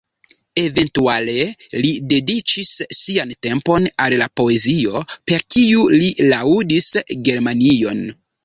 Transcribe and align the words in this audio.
Eventuale 0.59 1.33
li 1.83 1.91
dediĉis 2.13 2.71
sian 3.01 3.35
tempon 3.49 3.87
al 4.07 4.17
la 4.23 4.31
poezio, 4.41 5.05
per 5.31 5.47
kiu 5.57 5.87
li 6.01 6.11
laŭdis 6.35 6.91
Germanion. 7.29 8.07